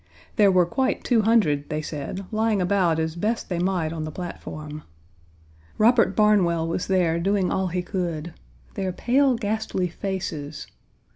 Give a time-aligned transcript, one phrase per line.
[0.35, 4.09] There were quite two hundred (they said) lying about as best they might on the
[4.11, 4.81] platform.
[5.77, 8.33] Robert Barnwell1 was there doing all he could.
[8.73, 10.65] Their pale, ghastly faces!